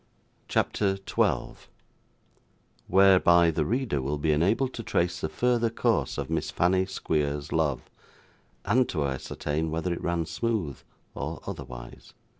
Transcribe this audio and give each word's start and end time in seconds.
CHAPTER 0.47 0.97
12 0.97 1.69
Whereby 2.87 3.51
the 3.51 3.65
Reader 3.65 4.01
will 4.01 4.17
be 4.17 4.31
enabled 4.31 4.73
to 4.73 4.81
trace 4.81 5.21
the 5.21 5.29
further 5.29 5.69
course 5.69 6.17
of 6.17 6.27
Miss 6.27 6.49
Fanny 6.49 6.87
Squeer's 6.87 7.51
Love, 7.51 7.83
and 8.65 8.89
to 8.89 9.05
ascertain 9.05 9.69
whether 9.69 9.93
it 9.93 10.01
ran 10.01 10.25
smooth 10.25 10.79
or 11.13 11.39
otherwise. 11.45 12.15